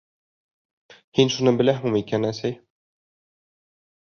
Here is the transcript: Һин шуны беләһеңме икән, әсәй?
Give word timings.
Һин 1.19 1.29
шуны 1.35 1.53
беләһеңме 1.59 2.01
икән, 2.05 2.27
әсәй? 2.31 2.57